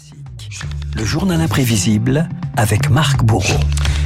Classique. 0.00 0.60
Le 0.96 1.04
journal 1.04 1.40
imprévisible 1.40 2.28
avec 2.56 2.90
Marc 2.90 3.24
Bourreau. 3.24 3.60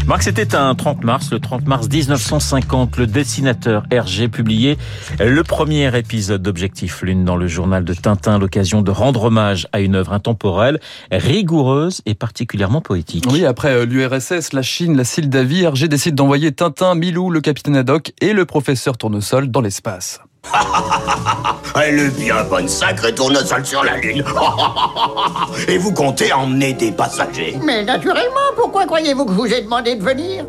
Marc, 0.06 0.22
c'était 0.22 0.54
un 0.54 0.74
30 0.74 1.02
mars, 1.02 1.32
le 1.32 1.40
30 1.40 1.66
mars 1.66 1.88
1950, 1.88 2.98
le 2.98 3.06
dessinateur 3.06 3.84
Hergé 3.90 4.28
publiait 4.28 4.76
le 5.18 5.42
premier 5.42 5.96
épisode 5.96 6.42
d'Objectif 6.42 7.00
Lune 7.00 7.24
dans 7.24 7.36
le 7.36 7.46
journal 7.46 7.84
de 7.84 7.94
Tintin, 7.94 8.38
l'occasion 8.38 8.82
de 8.82 8.90
rendre 8.90 9.24
hommage 9.24 9.66
à 9.72 9.80
une 9.80 9.94
œuvre 9.94 10.12
intemporelle, 10.12 10.78
rigoureuse 11.10 12.02
et 12.04 12.14
particulièrement 12.14 12.82
poétique. 12.82 13.24
Oui, 13.30 13.46
après 13.46 13.70
euh, 13.70 13.86
l'URSS, 13.86 14.52
la 14.52 14.62
Chine, 14.62 14.94
la 14.94 15.04
Sildavie, 15.04 15.62
Hergé 15.62 15.88
décide 15.88 16.14
d'envoyer 16.14 16.52
Tintin, 16.52 16.94
Milou, 16.94 17.30
le 17.30 17.40
capitaine 17.40 17.76
Haddock 17.76 18.12
et 18.20 18.34
le 18.34 18.44
professeur 18.44 18.98
Tournesol 18.98 19.50
dans 19.50 19.62
l'espace. 19.62 20.20
Elle 21.82 21.98
est 21.98 22.16
bien 22.18 22.44
bonne, 22.44 22.68
sacrée 22.68 23.14
tournesol 23.14 23.64
sur 23.66 23.82
la 23.82 23.96
Lune. 23.96 24.22
Et 25.68 25.78
vous 25.78 25.92
comptez 25.92 26.32
emmener 26.32 26.72
des 26.72 26.92
passagers 26.92 27.58
Mais 27.64 27.82
naturellement, 27.82 28.52
pourquoi 28.56 28.86
croyez-vous 28.86 29.24
que 29.24 29.32
je 29.32 29.36
vous 29.36 29.52
ai 29.52 29.62
demandé 29.62 29.96
de 29.96 30.02
venir? 30.02 30.44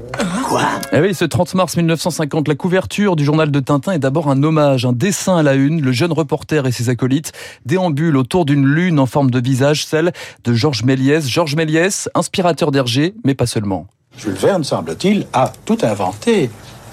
Quoi? 0.48 0.64
Eh 0.92 1.00
oui, 1.00 1.16
ce 1.16 1.26
30 1.26 1.56
mars 1.56 1.78
1950, 1.78 2.48
la 2.48 2.56
couverture 2.56 3.16
du 3.16 3.24
journal 3.24 3.50
de 3.50 3.60
Tintin 3.60 3.94
est 3.94 4.00
d'abord 4.00 4.30
un 4.30 4.44
hommage, 4.44 4.86
un 4.86 4.94
dessin 4.94 5.38
à 5.38 5.44
la 5.44 5.56
une. 5.56 5.82
Le 5.82 5.92
jeune 5.92 6.12
reporter 6.12 6.66
et 6.66 6.72
ses 6.72 6.90
acolytes 6.90 7.32
déambulent 7.66 8.18
autour 8.18 8.46
d'une 8.46 8.66
lune 8.66 9.00
en 9.00 9.06
forme 9.06 9.32
de 9.32 9.40
visage, 9.40 9.86
celle 9.86 10.14
de 10.44 10.54
Georges 10.54 10.84
Méliès. 10.84 11.28
Georges 11.28 11.56
Méliès, 11.56 12.10
inspirateur 12.14 12.72
d'Hergé, 12.72 13.16
mais 13.24 13.34
pas 13.34 13.48
seulement. 13.48 13.88
Jules 14.18 14.34
Verne, 14.34 14.64
semble-t-il, 14.64 15.26
a 15.34 15.52
tout 15.66 15.78
inventé 15.82 16.50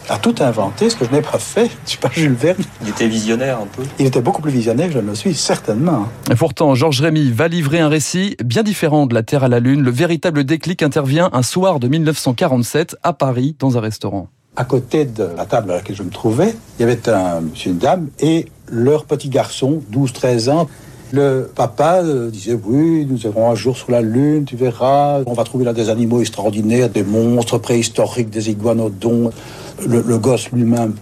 a 0.09 0.19
tout 0.19 0.35
inventé, 0.41 0.91
ce 0.91 0.97
que 0.97 1.05
je 1.05 1.11
n'ai 1.11 1.23
pas 1.23 1.39
fait. 1.39 1.71
Je 1.85 1.91
suis 1.91 1.99
pas 1.99 2.11
Jules 2.13 2.35
Verne. 2.35 2.63
Il 2.83 2.89
était 2.89 3.09
visionnaire 3.09 3.59
un 3.61 3.67
peu. 3.67 3.83
Il 3.99 4.07
était 4.07 4.21
beaucoup 4.21 4.43
plus 4.43 4.51
visionnaire 4.51 4.89
que 4.89 4.95
je 4.95 4.99
ne 4.99 5.09
le 5.09 5.15
suis, 5.15 5.35
certainement. 5.35 6.07
Et 6.31 6.35
pourtant, 6.35 6.75
Georges 6.75 7.01
Rémy 7.01 7.31
va 7.31 7.49
livrer 7.49 7.81
un 7.81 7.89
récit 7.89 8.37
bien 8.45 8.63
différent 8.63 9.07
de 9.07 9.15
la 9.15 9.23
Terre 9.23 9.45
à 9.45 9.49
la 9.49 9.61
Lune. 9.61 9.83
Le 9.83 9.91
véritable 9.91 10.45
déclic 10.45 10.83
intervient 10.83 11.31
un 11.33 11.43
soir 11.43 11.81
de 11.81 11.89
1947 11.89 12.97
à 13.03 13.13
Paris, 13.13 13.57
dans 13.59 13.77
un 13.79 13.81
restaurant. 13.81 14.29
À 14.55 14.65
côté 14.65 15.07
de 15.07 15.29
la 15.37 15.47
table 15.47 15.71
à 15.71 15.77
laquelle 15.77 15.97
je 15.97 16.03
me 16.03 16.11
trouvais, 16.11 16.55
il 16.79 16.83
y 16.83 16.85
avait 16.85 17.09
un 17.09 17.41
monsieur 17.41 17.71
et 17.71 17.73
une 17.73 17.79
dame 17.79 18.09
et 18.21 18.47
leur 18.69 19.07
petit 19.07 19.31
garçon, 19.31 19.83
12-13 19.93 20.51
ans. 20.51 20.69
Le 21.13 21.51
papa 21.55 22.01
euh, 22.03 22.31
disait 22.31 22.59
oui, 22.65 23.07
nous 23.09 23.21
irons 23.27 23.51
un 23.51 23.55
jour 23.55 23.77
sur 23.77 23.91
la 23.91 24.01
Lune, 24.01 24.47
tu 24.47 24.57
verras. 24.57 25.21
On 25.27 25.35
va 25.35 25.45
trouver 25.45 25.67
là 25.67 25.75
des 25.75 25.91
animaux 25.91 26.21
extraordinaires, 26.21 26.89
des 26.89 27.03
monstres 27.03 27.59
préhistoriques, 27.59 28.31
des 28.31 28.49
iguanodons. 28.49 29.31
Le, 29.87 30.19
gosse 30.19 30.51
lui-même, 30.53 30.95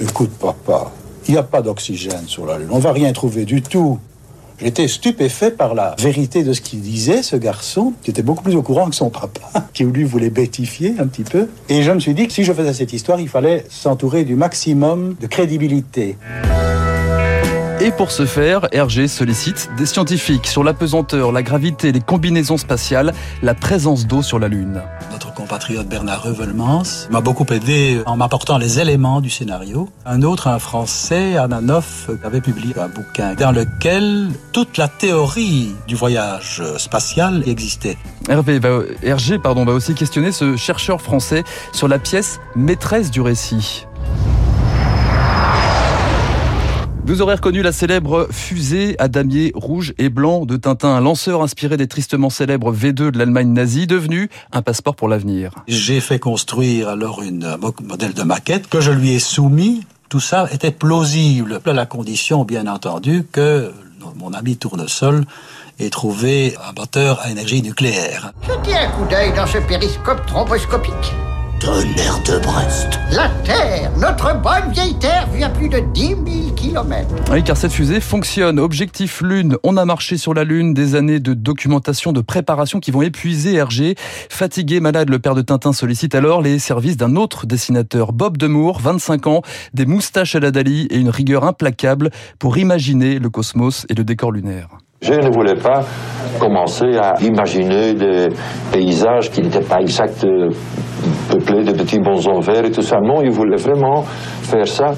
écoute 0.00 0.30
papa, 0.30 0.90
il 1.28 1.32
n'y 1.32 1.36
a 1.36 1.42
pas 1.42 1.60
d'oxygène 1.60 2.26
sur 2.26 2.46
la 2.46 2.56
Lune, 2.58 2.68
on 2.70 2.78
va 2.78 2.92
rien 2.92 3.12
trouver 3.12 3.44
du 3.44 3.60
tout. 3.60 3.98
J'étais 4.62 4.88
stupéfait 4.88 5.50
par 5.50 5.74
la 5.74 5.94
vérité 5.98 6.42
de 6.42 6.52
ce 6.52 6.60
qu'il 6.60 6.80
disait, 6.80 7.22
ce 7.22 7.36
garçon, 7.36 7.92
qui 8.02 8.10
était 8.10 8.22
beaucoup 8.22 8.42
plus 8.42 8.56
au 8.56 8.62
courant 8.62 8.88
que 8.88 8.94
son 8.94 9.10
papa, 9.10 9.66
qui 9.74 9.84
lui 9.84 10.04
voulait 10.04 10.30
bêtifier 10.30 10.94
un 10.98 11.06
petit 11.06 11.24
peu. 11.24 11.48
Et 11.68 11.82
je 11.82 11.90
me 11.90 12.00
suis 12.00 12.14
dit 12.14 12.26
que 12.26 12.32
si 12.32 12.44
je 12.44 12.52
faisais 12.52 12.72
cette 12.72 12.92
histoire, 12.94 13.20
il 13.20 13.28
fallait 13.28 13.66
s'entourer 13.68 14.24
du 14.24 14.36
maximum 14.36 15.16
de 15.20 15.26
crédibilité. 15.26 16.16
Et 17.82 17.92
pour 17.92 18.10
ce 18.10 18.26
faire, 18.26 18.68
Hergé 18.72 19.08
sollicite 19.08 19.70
des 19.78 19.86
scientifiques 19.86 20.46
sur 20.46 20.62
la 20.62 20.74
pesanteur, 20.74 21.32
la 21.32 21.42
gravité, 21.42 21.92
les 21.92 22.00
combinaisons 22.00 22.58
spatiales, 22.58 23.14
la 23.42 23.54
présence 23.54 24.06
d'eau 24.06 24.20
sur 24.20 24.38
la 24.38 24.48
Lune. 24.48 24.82
Notre 25.10 25.32
compatriote 25.32 25.88
Bernard 25.88 26.24
Revelmans 26.24 26.82
m'a 27.08 27.22
beaucoup 27.22 27.46
aidé 27.50 28.02
en 28.04 28.18
m'apportant 28.18 28.58
les 28.58 28.80
éléments 28.80 29.22
du 29.22 29.30
scénario. 29.30 29.88
Un 30.04 30.20
autre, 30.20 30.48
un 30.48 30.58
Français, 30.58 31.38
Ananoff, 31.38 32.10
avait 32.22 32.42
publié 32.42 32.78
un 32.78 32.88
bouquin 32.88 33.32
dans 33.32 33.50
lequel 33.50 34.28
toute 34.52 34.76
la 34.76 34.88
théorie 34.88 35.74
du 35.88 35.94
voyage 35.94 36.62
spatial 36.76 37.42
existait. 37.46 37.96
Hervé 38.28 38.58
va, 38.58 38.80
Hergé 39.02 39.38
pardon, 39.38 39.64
va 39.64 39.72
aussi 39.72 39.94
questionner 39.94 40.32
ce 40.32 40.54
chercheur 40.54 41.00
français 41.00 41.44
sur 41.72 41.88
la 41.88 41.98
pièce 41.98 42.40
maîtresse 42.54 43.10
du 43.10 43.22
récit. 43.22 43.86
Vous 47.10 47.22
aurez 47.22 47.34
reconnu 47.34 47.60
la 47.60 47.72
célèbre 47.72 48.28
fusée 48.30 48.94
à 49.00 49.08
damier 49.08 49.50
rouge 49.56 49.94
et 49.98 50.10
blanc 50.10 50.46
de 50.46 50.56
Tintin, 50.56 50.90
un 50.90 51.00
lanceur 51.00 51.42
inspiré 51.42 51.76
des 51.76 51.88
tristement 51.88 52.30
célèbres 52.30 52.72
V2 52.72 53.10
de 53.10 53.18
l'Allemagne 53.18 53.52
nazie, 53.52 53.88
devenu 53.88 54.30
un 54.52 54.62
passeport 54.62 54.94
pour 54.94 55.08
l'avenir. 55.08 55.50
J'ai 55.66 55.98
fait 55.98 56.20
construire 56.20 56.88
alors 56.88 57.20
une 57.22 57.56
modèle 57.82 58.14
de 58.14 58.22
maquette 58.22 58.68
que 58.68 58.80
je 58.80 58.92
lui 58.92 59.10
ai 59.10 59.18
soumis. 59.18 59.84
Tout 60.08 60.20
ça 60.20 60.46
était 60.52 60.70
plausible, 60.70 61.60
à 61.66 61.72
la 61.72 61.84
condition, 61.84 62.44
bien 62.44 62.68
entendu, 62.68 63.26
que 63.32 63.72
mon 64.14 64.32
ami 64.32 64.56
Tournesol 64.56 65.24
ait 65.80 65.90
trouvé 65.90 66.54
un 66.64 66.78
moteur 66.78 67.18
à 67.24 67.30
énergie 67.32 67.60
nucléaire. 67.60 68.30
Jetez 68.42 68.76
un 68.76 68.88
coup 68.92 69.04
d'œil 69.10 69.32
dans 69.34 69.48
ce 69.48 69.58
périscope 69.58 70.24
thromboscopique. 70.26 71.12
Tonnerre 71.60 72.22
de 72.24 72.38
Brest. 72.38 72.98
La 73.10 73.28
Terre, 73.44 73.90
notre 73.98 74.40
bonne 74.40 74.72
vieille 74.72 74.98
Terre, 74.98 75.28
vit 75.34 75.44
à 75.44 75.50
plus 75.50 75.68
de 75.68 75.80
10 75.92 76.06
000 76.06 76.18
kilomètres. 76.60 77.14
Oui, 77.32 77.42
car 77.42 77.56
cette 77.56 77.72
fusée 77.72 78.00
fonctionne. 78.00 78.58
Objectif 78.58 79.22
Lune, 79.22 79.56
on 79.62 79.76
a 79.76 79.84
marché 79.84 80.16
sur 80.16 80.34
la 80.34 80.44
Lune, 80.44 80.74
des 80.74 80.94
années 80.94 81.20
de 81.20 81.34
documentation, 81.34 82.12
de 82.12 82.20
préparation 82.20 82.80
qui 82.80 82.90
vont 82.90 83.02
épuiser 83.02 83.54
Hergé. 83.54 83.94
Fatigué, 84.28 84.80
malade, 84.80 85.08
le 85.08 85.18
père 85.18 85.34
de 85.34 85.42
Tintin 85.42 85.72
sollicite 85.72 86.14
alors 86.14 86.42
les 86.42 86.58
services 86.58 86.96
d'un 86.96 87.16
autre 87.16 87.46
dessinateur, 87.46 88.12
Bob 88.12 88.36
Demour, 88.36 88.80
25 88.80 89.26
ans, 89.26 89.42
des 89.74 89.86
moustaches 89.86 90.34
à 90.34 90.40
la 90.40 90.50
Dali 90.50 90.86
et 90.90 90.98
une 90.98 91.10
rigueur 91.10 91.44
implacable 91.44 92.10
pour 92.38 92.58
imaginer 92.58 93.18
le 93.18 93.30
cosmos 93.30 93.86
et 93.88 93.94
le 93.94 94.04
décor 94.04 94.32
lunaire. 94.32 94.68
Je 95.02 95.14
ne 95.14 95.32
voulais 95.32 95.56
pas 95.56 95.82
commencer 96.38 96.98
à 96.98 97.14
imaginer 97.22 97.94
des 97.94 98.28
paysages 98.70 99.30
qui 99.30 99.40
n'étaient 99.40 99.60
pas 99.60 99.80
exacts, 99.80 100.26
peuplés 101.30 101.64
de 101.64 101.72
petits 101.72 102.00
bonsons 102.00 102.40
verts 102.40 102.64
et 102.64 102.70
tout 102.70 102.82
ça. 102.82 102.96
Non, 103.02 103.22
il 103.22 103.30
voulait 103.30 103.56
vraiment 103.56 104.04
faire 104.42 104.66
ça 104.66 104.94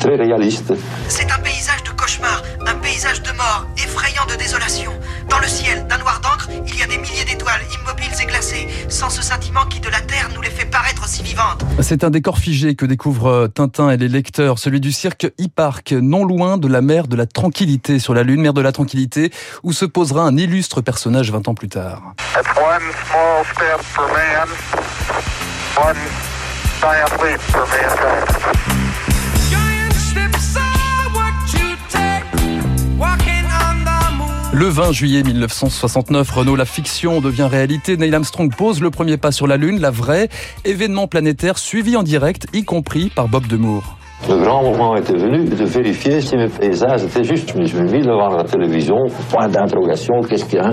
très 0.00 0.16
réaliste. 0.16 0.74
C'est 1.08 1.30
un 1.30 1.38
paysage 1.38 1.82
de 1.84 1.90
cauchemar, 1.90 2.42
un 2.66 2.74
paysage 2.76 3.22
de 3.22 3.30
mort, 3.32 3.66
effrayant 3.76 4.26
de 4.28 4.36
désolation. 4.36 4.90
Dans 5.28 5.38
le 5.38 5.46
ciel, 5.46 5.86
d'un 5.86 5.98
noir 5.98 6.20
d'encre, 6.22 6.48
il 6.66 6.78
y 6.78 6.82
a 6.82 6.86
des 6.86 6.98
milliers 6.98 7.24
d'étoiles, 7.24 7.60
immobiles 7.80 8.12
et 8.20 8.26
glacées, 8.26 8.68
sans 8.88 9.10
ce 9.10 9.22
sentiment 9.22 9.64
qui 9.66 9.80
de 9.80 9.88
la 9.88 10.00
Terre 10.00 10.28
nous 10.34 10.40
les 10.40 10.50
fait 10.50 10.66
paraître 10.66 11.06
si 11.08 11.22
vivantes. 11.22 11.64
C'est 11.80 12.04
un 12.04 12.10
décor 12.10 12.38
figé 12.38 12.74
que 12.74 12.86
découvrent 12.86 13.48
Tintin 13.54 13.90
et 13.90 13.96
les 13.96 14.08
lecteurs, 14.08 14.58
celui 14.58 14.80
du 14.80 14.92
cirque 14.92 15.26
E-Park, 15.40 15.92
non 15.92 16.24
loin 16.24 16.58
de 16.58 16.68
la 16.68 16.80
mer 16.80 17.06
de 17.06 17.16
la 17.16 17.26
tranquillité 17.26 17.98
sur 17.98 18.14
la 18.14 18.22
Lune, 18.22 18.40
mer 18.40 18.54
de 18.54 18.60
la 18.60 18.72
tranquillité, 18.72 19.30
où 19.62 19.72
se 19.72 19.84
posera 19.84 20.22
un 20.22 20.36
illustre 20.36 20.80
personnage 20.80 21.30
20 21.30 21.48
ans 21.48 21.54
plus 21.54 21.68
tard. 21.68 22.02
Le 34.52 34.68
20 34.68 34.92
juillet 34.92 35.22
1969, 35.22 36.30
Renault, 36.30 36.56
la 36.56 36.64
fiction 36.64 37.20
devient 37.20 37.48
réalité. 37.50 37.98
Neil 37.98 38.14
Armstrong 38.14 38.50
pose 38.54 38.80
le 38.80 38.90
premier 38.90 39.18
pas 39.18 39.32
sur 39.32 39.46
la 39.46 39.58
Lune, 39.58 39.78
la 39.78 39.90
vraie, 39.90 40.30
événement 40.64 41.08
planétaire 41.08 41.58
suivi 41.58 41.94
en 41.94 42.02
direct, 42.02 42.46
y 42.54 42.64
compris 42.64 43.10
par 43.10 43.28
Bob 43.28 43.46
Demour. 43.46 43.98
Le 44.28 44.36
grand 44.38 44.62
moment 44.62 44.96
était 44.96 45.16
venu 45.16 45.44
de 45.44 45.64
vérifier 45.64 46.20
si 46.20 46.36
mes 46.36 46.48
paysages 46.48 47.04
étaient 47.04 47.22
justes. 47.22 47.52
Je 47.54 47.60
me 47.60 47.64
suis 47.64 47.80
mis 47.80 48.00
devant 48.00 48.28
la 48.34 48.42
télévision, 48.42 48.96
point 49.30 49.46
d'interrogation, 49.46 50.14
qu'est-ce 50.28 50.46
qu'il 50.46 50.58
y 50.58 50.62
a 50.62 50.72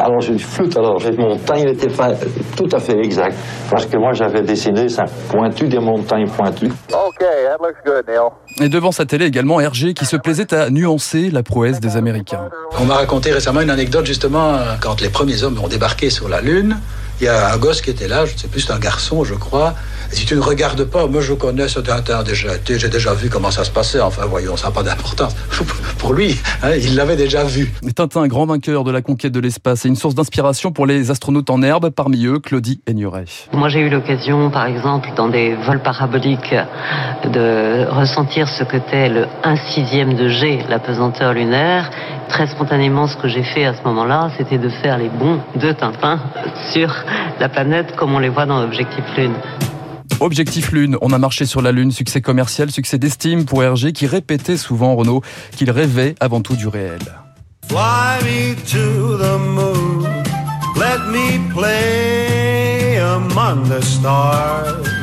Alors 0.00 0.20
j'ai 0.20 0.34
dit 0.34 0.42
flûte, 0.42 0.76
alors 0.76 1.00
cette 1.00 1.18
montagne 1.18 1.64
n'était 1.64 1.88
pas 1.88 2.12
tout 2.56 2.68
à 2.70 2.78
fait 2.78 2.96
exact. 2.98 3.36
Parce 3.68 3.86
que 3.86 3.96
moi 3.96 4.12
j'avais 4.12 4.42
dessiné 4.42 4.88
ça 4.88 5.04
pointu 5.28 5.66
des 5.66 5.80
montagnes 5.80 6.28
pointues. 6.28 6.70
OK, 6.92 7.18
that 7.18 7.56
looks 7.60 7.84
good, 7.84 8.04
Neil. 8.06 8.64
Et 8.64 8.68
devant 8.68 8.92
sa 8.92 9.06
télé 9.06 9.24
également, 9.26 9.58
Hergé 9.60 9.92
qui 9.92 10.04
se 10.04 10.16
plaisait 10.16 10.54
à 10.54 10.70
nuancer 10.70 11.30
la 11.30 11.42
prouesse 11.42 11.80
des 11.80 11.96
Américains. 11.96 12.48
On 12.78 12.84
m'a 12.84 12.94
raconté 12.94 13.32
récemment 13.32 13.60
une 13.62 13.70
anecdote 13.70 14.06
justement 14.06 14.56
quand 14.80 15.00
les 15.00 15.08
premiers 15.08 15.42
hommes 15.42 15.58
ont 15.60 15.68
débarqué 15.68 16.10
sur 16.10 16.28
la 16.28 16.40
Lune. 16.42 16.76
Il 17.20 17.24
y 17.24 17.28
a 17.28 17.52
un 17.52 17.56
gosse 17.58 17.80
qui 17.80 17.90
était 17.90 18.08
là, 18.08 18.24
je 18.26 18.34
ne 18.34 18.38
sais 18.38 18.48
plus, 18.48 18.60
c'est 18.60 18.72
un 18.72 18.78
garçon, 18.78 19.24
je 19.24 19.34
crois. 19.34 19.74
Si 20.10 20.24
tu 20.24 20.36
ne 20.36 20.40
regardes 20.40 20.84
pas, 20.84 21.06
moi 21.06 21.20
je 21.20 21.34
connais 21.34 21.68
ce 21.68 21.80
Tintin 21.80 22.22
déjà 22.22 22.54
été, 22.54 22.78
j'ai 22.78 22.88
déjà 22.88 23.12
vu 23.12 23.28
comment 23.28 23.50
ça 23.50 23.64
se 23.64 23.70
passait. 23.70 24.00
Enfin, 24.00 24.22
voyons, 24.26 24.56
ça 24.56 24.68
n'a 24.68 24.72
pas 24.72 24.82
d'importance. 24.82 25.34
Pour 25.98 26.14
lui, 26.14 26.38
hein, 26.62 26.70
il 26.80 26.94
l'avait 26.94 27.16
déjà 27.16 27.44
vu. 27.44 27.72
Tintin, 27.94 28.26
grand 28.28 28.46
vainqueur 28.46 28.84
de 28.84 28.92
la 28.92 29.02
conquête 29.02 29.32
de 29.32 29.40
l'espace, 29.40 29.84
et 29.84 29.88
une 29.88 29.96
source 29.96 30.14
d'inspiration 30.14 30.70
pour 30.70 30.86
les 30.86 31.10
astronautes 31.10 31.50
en 31.50 31.60
herbe, 31.62 31.90
parmi 31.90 32.24
eux, 32.26 32.38
Claudie 32.38 32.80
Aigneret. 32.86 33.24
Moi, 33.52 33.68
j'ai 33.68 33.80
eu 33.80 33.90
l'occasion, 33.90 34.50
par 34.50 34.66
exemple, 34.66 35.10
dans 35.16 35.28
des 35.28 35.54
vols 35.56 35.82
paraboliques, 35.82 36.54
de 37.24 37.86
ressentir 37.90 38.48
ce 38.48 38.64
que 38.64 38.68
qu'était 38.78 39.08
le 39.08 39.26
1 39.44 39.56
sixième 39.56 40.14
de 40.14 40.28
G, 40.28 40.60
la 40.68 40.78
pesanteur 40.78 41.32
lunaire. 41.32 41.90
Très 42.28 42.46
spontanément, 42.46 43.06
ce 43.06 43.16
que 43.16 43.28
j'ai 43.28 43.42
fait 43.42 43.64
à 43.64 43.74
ce 43.74 43.82
moment-là, 43.84 44.30
c'était 44.36 44.58
de 44.58 44.68
faire 44.68 44.98
les 44.98 45.08
bons 45.08 45.40
de 45.56 45.72
Tintin 45.72 46.20
sur 46.70 46.94
la 47.40 47.48
planète 47.48 47.94
comme 47.96 48.14
on 48.14 48.18
les 48.18 48.28
voit 48.28 48.46
dans 48.46 48.60
l'objectif 48.60 49.04
Lune. 49.16 49.34
Objectif 50.20 50.72
Lune, 50.72 50.96
on 51.00 51.12
a 51.12 51.18
marché 51.18 51.46
sur 51.46 51.62
la 51.62 51.70
Lune, 51.70 51.92
succès 51.92 52.20
commercial, 52.20 52.70
succès 52.70 52.98
d'estime 52.98 53.44
pour 53.44 53.62
Hergé 53.62 53.92
qui 53.92 54.06
répétait 54.06 54.56
souvent 54.56 54.96
Renault 54.96 55.22
qu'il 55.56 55.70
rêvait 55.70 56.14
avant 56.20 56.40
tout 56.40 56.56
du 56.56 56.66
réel. 56.66 57.00
Fly 57.68 58.18
me 58.24 58.54
to 58.54 59.18
the 59.18 59.38
moon. 59.38 60.18
me 61.12 61.52
play 61.52 62.96
among 62.96 63.68
the 63.68 63.82
stars. 63.82 64.97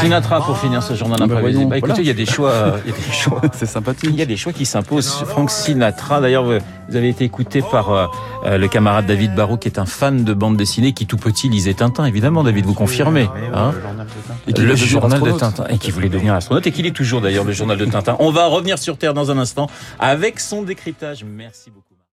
Sinatra 0.00 0.44
pour 0.44 0.58
finir 0.58 0.82
ce 0.82 0.94
journal 0.94 1.18
Bah, 1.18 1.24
imprévisible. 1.24 1.52
voyons, 1.54 1.68
Bah, 1.68 1.78
écoutez, 1.78 2.02
il 2.02 2.06
y 2.06 2.10
a 2.10 2.14
des 2.14 2.26
choix, 2.26 2.76
il 2.84 2.90
y 2.90 2.94
a 2.94 2.96
des 2.96 3.12
choix. 3.12 3.40
C'est 3.54 3.66
sympathique. 3.66 4.10
Il 4.12 4.18
y 4.18 4.22
a 4.22 4.26
des 4.26 4.36
choix 4.36 4.52
qui 4.52 4.66
s'imposent. 4.66 5.24
Frank 5.26 5.50
Sinatra, 5.50 6.20
d'ailleurs, 6.20 6.44
vous 6.44 6.96
avez 6.96 7.08
été 7.08 7.24
écouté 7.24 7.62
par 7.62 7.90
euh, 7.90 8.06
euh, 8.44 8.58
le 8.58 8.68
camarade 8.68 9.06
David 9.06 9.34
Barrault, 9.34 9.56
qui 9.56 9.68
est 9.68 9.78
un 9.78 9.86
fan 9.86 10.24
de 10.24 10.34
bande 10.34 10.56
dessinée, 10.56 10.92
qui 10.92 11.06
tout 11.06 11.16
petit 11.16 11.48
lisait 11.48 11.74
Tintin, 11.74 12.04
évidemment, 12.04 12.44
David, 12.44 12.66
vous 12.66 12.74
confirmez. 12.74 13.28
Hein 13.54 13.72
qui 14.46 14.52
le 14.60 14.76
journal 14.76 15.20
de. 15.20 15.30
Tintin, 15.30 15.64
et 15.68 15.78
qui 15.78 15.90
voulait 15.90 16.08
devenir 16.08 16.34
astronaute, 16.34 16.66
et 16.66 16.72
qu'il 16.72 16.86
est 16.86 16.94
toujours 16.94 17.20
d'ailleurs 17.20 17.44
le 17.44 17.52
journal 17.52 17.78
de 17.78 17.84
Tintin. 17.86 18.16
On 18.18 18.30
va 18.30 18.46
revenir 18.46 18.78
sur 18.78 18.98
Terre 18.98 19.14
dans 19.14 19.30
un 19.30 19.38
instant 19.38 19.68
avec 19.98 20.38
son 20.38 20.62
décryptage. 20.62 21.24
Merci 21.24 21.70
beaucoup. 21.70 21.89